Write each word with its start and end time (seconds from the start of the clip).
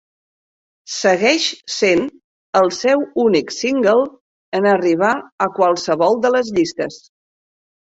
Segueix 0.93 1.43
sent 1.73 2.01
el 2.61 2.71
seu 2.79 3.05
únic 3.25 3.55
single 3.59 3.95
en 4.61 4.71
arribar 4.73 5.13
a 5.49 5.51
qualsevol 5.61 6.21
de 6.27 6.35
les 6.41 6.53
llistes. 6.59 7.01